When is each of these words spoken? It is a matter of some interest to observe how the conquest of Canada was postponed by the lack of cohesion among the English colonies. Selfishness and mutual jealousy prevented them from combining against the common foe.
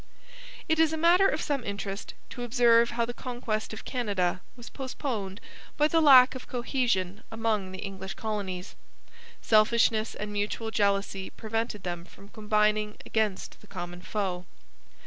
It 0.67 0.79
is 0.79 0.91
a 0.91 0.97
matter 0.97 1.27
of 1.27 1.43
some 1.43 1.63
interest 1.63 2.15
to 2.31 2.41
observe 2.41 2.89
how 2.89 3.05
the 3.05 3.13
conquest 3.13 3.71
of 3.71 3.85
Canada 3.85 4.41
was 4.57 4.67
postponed 4.67 5.39
by 5.77 5.87
the 5.87 6.01
lack 6.01 6.33
of 6.33 6.47
cohesion 6.47 7.21
among 7.31 7.71
the 7.71 7.77
English 7.85 8.15
colonies. 8.15 8.75
Selfishness 9.43 10.15
and 10.15 10.33
mutual 10.33 10.71
jealousy 10.71 11.29
prevented 11.29 11.83
them 11.83 12.03
from 12.03 12.29
combining 12.29 12.97
against 13.05 13.61
the 13.61 13.67
common 13.67 14.01
foe. 14.01 14.47